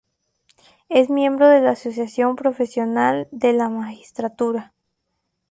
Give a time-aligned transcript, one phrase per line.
[0.89, 4.73] Es miembro de la Asociación Profesional de la Magistratura.